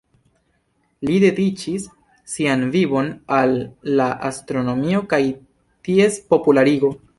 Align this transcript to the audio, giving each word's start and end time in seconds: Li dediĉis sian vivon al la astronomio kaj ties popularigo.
Li 1.09 1.17
dediĉis 1.23 1.85
sian 2.37 2.65
vivon 2.77 3.13
al 3.41 3.55
la 4.01 4.09
astronomio 4.31 5.05
kaj 5.15 5.23
ties 5.89 6.21
popularigo. 6.35 6.95